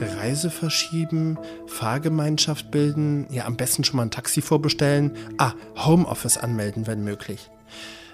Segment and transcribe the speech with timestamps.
[0.00, 6.86] Reise verschieben, Fahrgemeinschaft bilden, ja am besten schon mal ein Taxi vorbestellen, ah, Homeoffice anmelden,
[6.86, 7.50] wenn möglich.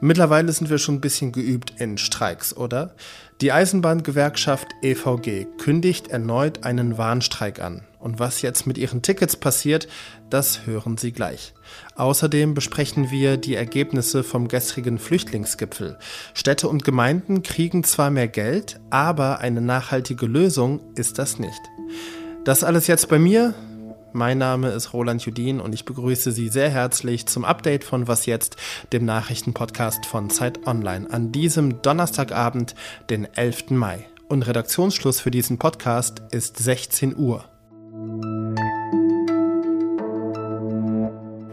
[0.00, 2.96] Mittlerweile sind wir schon ein bisschen geübt in Streiks, oder?
[3.40, 7.84] Die Eisenbahngewerkschaft EVG kündigt erneut einen Warnstreik an.
[8.04, 9.88] Und was jetzt mit ihren Tickets passiert,
[10.28, 11.54] das hören Sie gleich.
[11.96, 15.98] Außerdem besprechen wir die Ergebnisse vom gestrigen Flüchtlingsgipfel.
[16.34, 21.58] Städte und Gemeinden kriegen zwar mehr Geld, aber eine nachhaltige Lösung ist das nicht.
[22.44, 23.54] Das alles jetzt bei mir.
[24.12, 28.26] Mein Name ist Roland Judin und ich begrüße Sie sehr herzlich zum Update von Was
[28.26, 28.56] jetzt,
[28.92, 32.74] dem Nachrichtenpodcast von Zeit Online an diesem Donnerstagabend,
[33.08, 33.70] den 11.
[33.70, 34.04] Mai.
[34.28, 37.46] Und Redaktionsschluss für diesen Podcast ist 16 Uhr.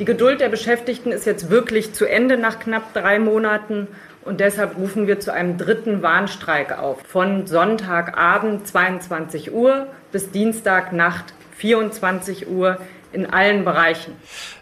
[0.00, 3.86] Die Geduld der Beschäftigten ist jetzt wirklich zu Ende nach knapp drei Monaten.
[4.22, 7.02] Und deshalb rufen wir zu einem dritten Warnstreik auf.
[7.06, 12.78] Von Sonntagabend 22 Uhr bis Dienstagnacht 24 Uhr
[13.12, 14.14] in allen Bereichen.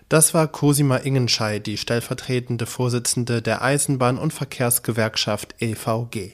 [0.09, 6.33] Das war Cosima Ingenschei, die stellvertretende Vorsitzende der Eisenbahn- und Verkehrsgewerkschaft EVG.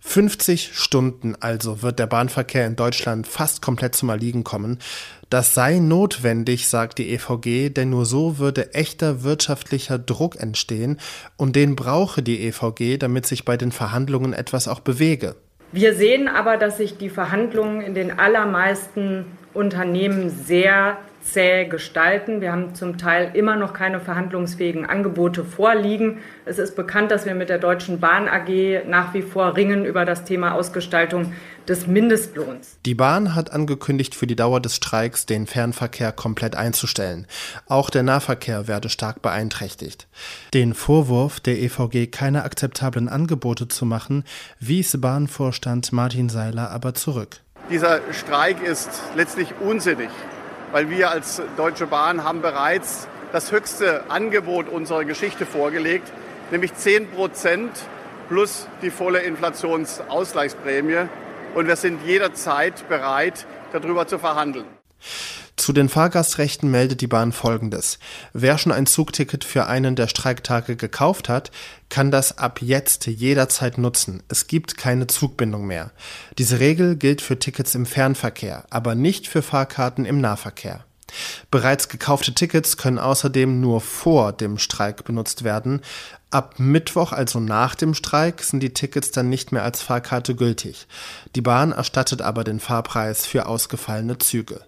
[0.00, 4.78] 50 Stunden also wird der Bahnverkehr in Deutschland fast komplett zum Erliegen kommen.
[5.30, 10.98] Das sei notwendig, sagt die EVG, denn nur so würde echter wirtschaftlicher Druck entstehen
[11.36, 15.34] und den brauche die EVG, damit sich bei den Verhandlungen etwas auch bewege.
[15.70, 20.96] Wir sehen aber, dass sich die Verhandlungen in den allermeisten Unternehmen sehr
[21.32, 22.40] zäh gestalten.
[22.40, 26.18] Wir haben zum Teil immer noch keine verhandlungsfähigen Angebote vorliegen.
[26.44, 30.04] Es ist bekannt, dass wir mit der Deutschen Bahn AG nach wie vor ringen über
[30.04, 31.32] das Thema Ausgestaltung
[31.68, 32.78] des Mindestlohns.
[32.86, 37.26] Die Bahn hat angekündigt, für die Dauer des Streiks den Fernverkehr komplett einzustellen.
[37.66, 40.08] Auch der Nahverkehr werde stark beeinträchtigt.
[40.54, 44.24] Den Vorwurf, der EVG keine akzeptablen Angebote zu machen,
[44.60, 47.40] wies Bahnvorstand Martin Seiler aber zurück.
[47.70, 50.08] Dieser Streik ist letztlich unsinnig
[50.72, 56.10] weil wir als Deutsche Bahn haben bereits das höchste Angebot unserer Geschichte vorgelegt,
[56.50, 57.70] nämlich 10 Prozent
[58.28, 61.08] plus die volle Inflationsausgleichsprämie.
[61.54, 64.66] Und wir sind jederzeit bereit, darüber zu verhandeln.
[65.58, 67.98] Zu den Fahrgastrechten meldet die Bahn Folgendes.
[68.32, 71.50] Wer schon ein Zugticket für einen der Streiktage gekauft hat,
[71.88, 74.22] kann das ab jetzt jederzeit nutzen.
[74.28, 75.90] Es gibt keine Zugbindung mehr.
[76.38, 80.84] Diese Regel gilt für Tickets im Fernverkehr, aber nicht für Fahrkarten im Nahverkehr.
[81.50, 85.80] Bereits gekaufte Tickets können außerdem nur vor dem Streik benutzt werden.
[86.30, 90.86] Ab Mittwoch, also nach dem Streik, sind die Tickets dann nicht mehr als Fahrkarte gültig.
[91.34, 94.60] Die Bahn erstattet aber den Fahrpreis für ausgefallene Züge.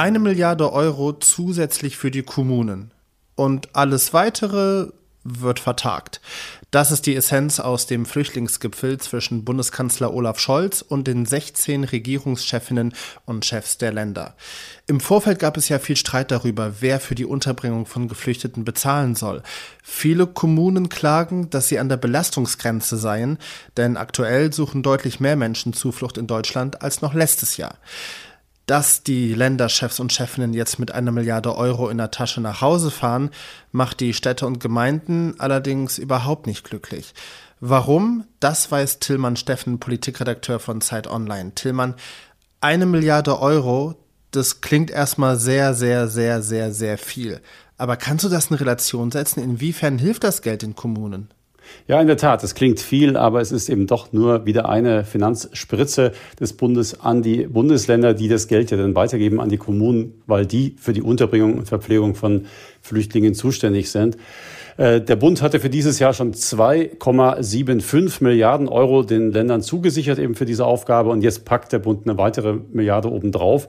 [0.00, 2.90] Eine Milliarde Euro zusätzlich für die Kommunen.
[3.34, 4.86] Und alles weitere
[5.24, 6.22] wird vertagt.
[6.70, 12.94] Das ist die Essenz aus dem Flüchtlingsgipfel zwischen Bundeskanzler Olaf Scholz und den 16 Regierungschefinnen
[13.26, 14.36] und Chefs der Länder.
[14.86, 19.14] Im Vorfeld gab es ja viel Streit darüber, wer für die Unterbringung von Geflüchteten bezahlen
[19.14, 19.42] soll.
[19.82, 23.36] Viele Kommunen klagen, dass sie an der Belastungsgrenze seien,
[23.76, 27.76] denn aktuell suchen deutlich mehr Menschen Zuflucht in Deutschland als noch letztes Jahr.
[28.70, 32.92] Dass die Länderchefs und Chefinnen jetzt mit einer Milliarde Euro in der Tasche nach Hause
[32.92, 33.30] fahren,
[33.72, 37.12] macht die Städte und Gemeinden allerdings überhaupt nicht glücklich.
[37.58, 38.28] Warum?
[38.38, 41.52] Das weiß Tillmann Steffen, Politikredakteur von Zeit Online.
[41.56, 41.96] Tillmann,
[42.60, 43.96] eine Milliarde Euro,
[44.30, 47.40] das klingt erstmal sehr, sehr, sehr, sehr, sehr viel.
[47.76, 49.42] Aber kannst du das in Relation setzen?
[49.42, 51.28] Inwiefern hilft das Geld den Kommunen?
[51.88, 55.04] Ja, in der Tat, es klingt viel, aber es ist eben doch nur wieder eine
[55.04, 60.22] Finanzspritze des Bundes an die Bundesländer, die das Geld ja dann weitergeben an die Kommunen,
[60.26, 62.46] weil die für die Unterbringung und Verpflegung von
[62.80, 64.16] Flüchtlingen zuständig sind.
[64.76, 70.34] Äh, der Bund hatte für dieses Jahr schon 2,75 Milliarden Euro den Ländern zugesichert eben
[70.34, 73.68] für diese Aufgabe und jetzt packt der Bund eine weitere Milliarde obendrauf.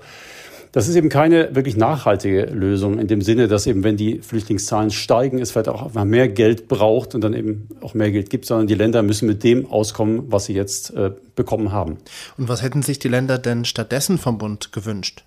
[0.72, 4.90] Das ist eben keine wirklich nachhaltige Lösung in dem Sinne, dass eben, wenn die Flüchtlingszahlen
[4.90, 8.46] steigen, es vielleicht auch einfach mehr Geld braucht und dann eben auch mehr Geld gibt,
[8.46, 11.98] sondern die Länder müssen mit dem auskommen, was sie jetzt äh, bekommen haben.
[12.38, 15.26] Und was hätten sich die Länder denn stattdessen vom Bund gewünscht?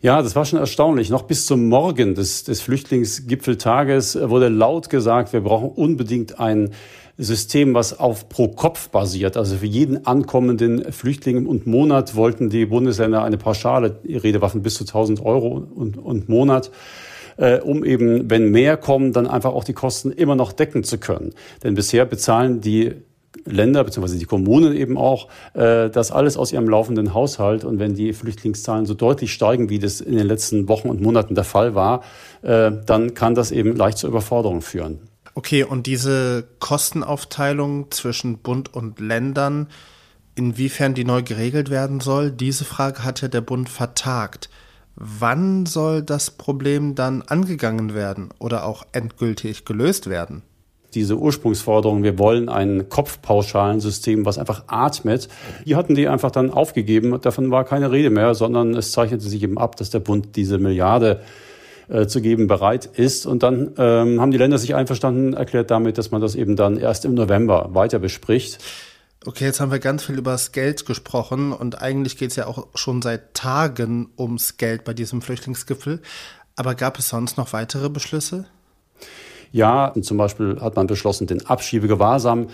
[0.00, 1.10] Ja, das war schon erstaunlich.
[1.10, 6.70] Noch bis zum Morgen des, des Flüchtlingsgipfeltages wurde laut gesagt, wir brauchen unbedingt ein
[7.18, 9.36] System, was auf pro Kopf basiert.
[9.36, 14.84] Also für jeden ankommenden Flüchtling und Monat wollten die Bundesländer eine pauschale Redewaffen bis zu
[14.84, 16.70] 1000 Euro und, und Monat
[17.36, 20.98] äh, um eben, wenn mehr kommen, dann einfach auch die Kosten immer noch decken zu
[20.98, 21.32] können.
[21.62, 22.92] Denn bisher bezahlen die
[23.44, 24.18] Länder bzw.
[24.18, 27.64] die Kommunen eben auch äh, das alles aus ihrem laufenden Haushalt.
[27.64, 31.34] Und wenn die Flüchtlingszahlen so deutlich steigen, wie das in den letzten Wochen und Monaten
[31.34, 32.02] der Fall war,
[32.42, 35.00] äh, dann kann das eben leicht zur Überforderung führen.
[35.34, 39.68] Okay, und diese Kostenaufteilung zwischen Bund und Ländern,
[40.34, 44.50] inwiefern die neu geregelt werden soll, diese Frage hat ja der Bund vertagt.
[44.94, 50.42] Wann soll das Problem dann angegangen werden oder auch endgültig gelöst werden?
[50.94, 55.28] diese Ursprungsforderung, wir wollen ein Kopfpauschalensystem, was einfach atmet,
[55.64, 57.18] die hatten die einfach dann aufgegeben.
[57.20, 60.58] Davon war keine Rede mehr, sondern es zeichnete sich eben ab, dass der Bund diese
[60.58, 61.20] Milliarde
[61.92, 63.26] äh, zu geben bereit ist.
[63.26, 66.78] Und dann ähm, haben die Länder sich einverstanden erklärt damit, dass man das eben dann
[66.78, 68.58] erst im November weiter bespricht.
[69.26, 72.46] Okay, jetzt haben wir ganz viel über das Geld gesprochen und eigentlich geht es ja
[72.46, 76.00] auch schon seit Tagen ums Geld bei diesem Flüchtlingsgipfel.
[76.56, 78.46] Aber gab es sonst noch weitere Beschlüsse?
[79.52, 82.48] Ja, zum Beispiel hat man beschlossen, den Abschiebegewahrsam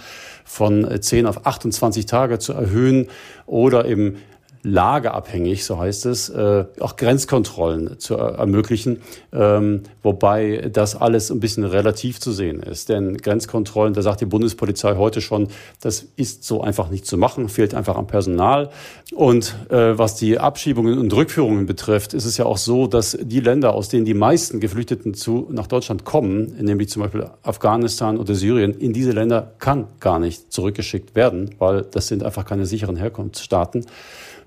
[0.44, 3.08] von 10 auf 28 Tage zu erhöhen
[3.46, 4.16] oder eben
[4.62, 9.00] lageabhängig, so heißt es, äh, auch Grenzkontrollen zu ermöglichen,
[9.32, 12.88] ähm, wobei das alles ein bisschen relativ zu sehen ist.
[12.88, 15.48] Denn Grenzkontrollen, da sagt die Bundespolizei heute schon,
[15.80, 18.70] das ist so einfach nicht zu machen, fehlt einfach am Personal.
[19.14, 23.40] Und äh, was die Abschiebungen und Rückführungen betrifft, ist es ja auch so, dass die
[23.40, 28.34] Länder, aus denen die meisten Geflüchteten zu, nach Deutschland kommen, nämlich zum Beispiel Afghanistan oder
[28.34, 32.96] Syrien, in diese Länder kann gar nicht zurückgeschickt werden, weil das sind einfach keine sicheren
[32.96, 33.86] Herkunftsstaaten.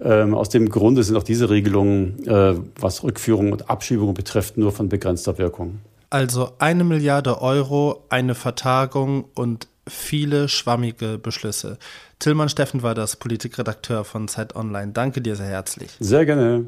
[0.03, 4.71] Ähm, aus dem Grunde sind auch diese Regelungen, äh, was Rückführung und Abschiebung betrifft, nur
[4.71, 5.79] von begrenzter Wirkung.
[6.09, 11.77] Also eine Milliarde Euro, eine Vertagung und viele schwammige Beschlüsse.
[12.19, 14.91] Tillmann Steffen war das Politikredakteur von Zeit Online.
[14.91, 15.91] Danke dir sehr herzlich.
[15.99, 16.65] Sehr gerne.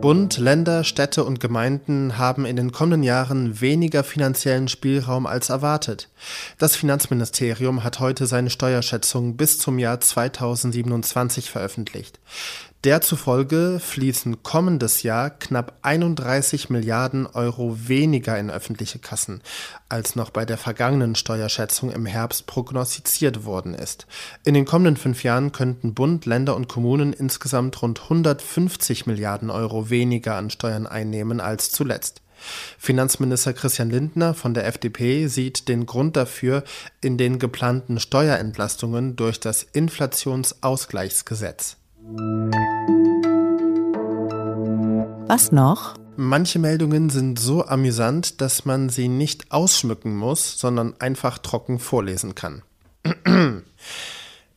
[0.00, 6.08] Bund, Länder, Städte und Gemeinden haben in den kommenden Jahren weniger finanziellen Spielraum als erwartet.
[6.56, 12.20] Das Finanzministerium hat heute seine Steuerschätzung bis zum Jahr 2027 veröffentlicht.
[12.84, 19.42] Der zufolge fließen kommendes Jahr knapp 31 Milliarden Euro weniger in öffentliche Kassen,
[19.88, 24.06] als noch bei der vergangenen Steuerschätzung im Herbst prognostiziert worden ist.
[24.44, 29.90] In den kommenden fünf Jahren könnten Bund, Länder und Kommunen insgesamt rund 150 Milliarden Euro
[29.90, 32.22] weniger an Steuern einnehmen als zuletzt.
[32.78, 36.62] Finanzminister Christian Lindner von der FDP sieht den Grund dafür
[37.00, 41.76] in den geplanten Steuerentlastungen durch das Inflationsausgleichsgesetz.
[45.28, 45.94] Was noch?
[46.16, 52.34] Manche Meldungen sind so amüsant, dass man sie nicht ausschmücken muss, sondern einfach trocken vorlesen
[52.34, 52.62] kann.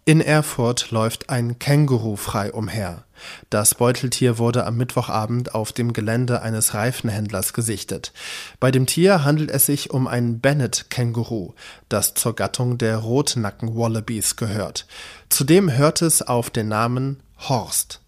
[0.06, 3.04] In Erfurt läuft ein Känguru frei umher.
[3.50, 8.14] Das Beuteltier wurde am Mittwochabend auf dem Gelände eines Reifenhändlers gesichtet.
[8.62, 11.54] Bei dem Tier handelt es sich um ein Bennett-Känguru,
[11.90, 14.88] das zur Gattung der Rotnacken-Wallabies gehört.
[15.28, 18.02] Zudem hört es auf den Namen Horst.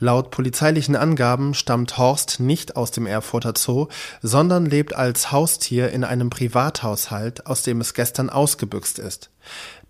[0.00, 3.88] Laut polizeilichen Angaben stammt Horst nicht aus dem Erfurter Zoo,
[4.22, 9.30] sondern lebt als Haustier in einem Privathaushalt, aus dem es gestern ausgebüxt ist.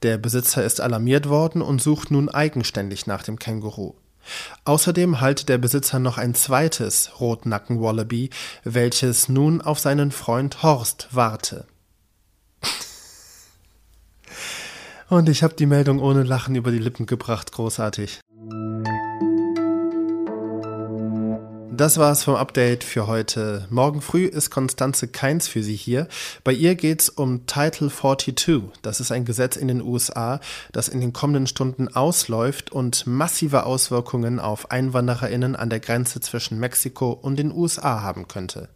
[0.03, 3.95] Der Besitzer ist alarmiert worden und sucht nun eigenständig nach dem Känguru.
[4.65, 8.31] Außerdem haltet der Besitzer noch ein zweites Rotnacken-Wallaby,
[8.65, 11.67] welches nun auf seinen Freund Horst warte.
[15.09, 18.21] Und ich habe die Meldung ohne Lachen über die Lippen gebracht, großartig.
[21.79, 23.69] Das war's vom Update für heute.
[23.71, 26.09] Morgen früh ist Konstanze Keins für Sie hier.
[26.43, 28.73] Bei ihr geht's um Title 42.
[28.83, 30.41] Das ist ein Gesetz in den USA,
[30.73, 36.59] das in den kommenden Stunden ausläuft und massive Auswirkungen auf EinwandererInnen an der Grenze zwischen
[36.59, 38.69] Mexiko und den USA haben könnte.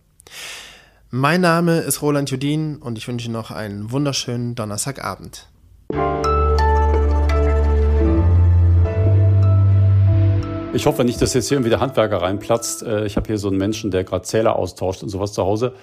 [1.10, 5.48] Mein Name ist Roland Judin und ich wünsche noch einen wunderschönen Donnerstagabend.
[10.74, 12.82] Ich hoffe nicht, dass jetzt hier irgendwie der Handwerker reinplatzt.
[12.82, 15.74] Äh, ich habe hier so einen Menschen, der gerade Zähler austauscht und sowas zu Hause.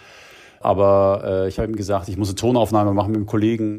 [0.61, 3.77] Aber äh, ich habe ihm gesagt, ich muss eine Tonaufnahme machen mit dem Kollegen.